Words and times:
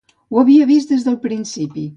Ho 0.35 0.39
havia 0.43 0.67
vist 0.71 0.95
des 0.95 1.05
del 1.09 1.21
principi. 1.29 1.89